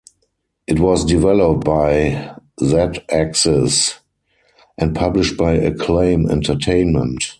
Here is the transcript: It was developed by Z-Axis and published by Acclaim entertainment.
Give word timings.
It 0.65 0.79
was 0.79 1.05
developed 1.05 1.63
by 1.63 2.35
Z-Axis 2.59 3.99
and 4.75 4.95
published 4.95 5.37
by 5.37 5.51
Acclaim 5.53 6.27
entertainment. 6.27 7.25